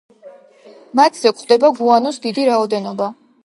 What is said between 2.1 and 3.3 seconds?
დიდი რაოდენობა.